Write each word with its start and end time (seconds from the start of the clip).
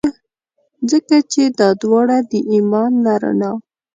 ځکه 0.91 1.15
چي 1.31 1.43
دا 1.59 1.69
داوړه 1.81 2.17
د 2.29 2.31
ایمان 2.51 2.91
له 3.05 3.13
رڼا. 3.23 3.51